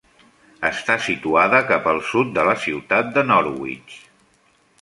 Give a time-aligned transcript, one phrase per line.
[0.69, 3.99] Està situada cap al sud de la ciutat de Norwich.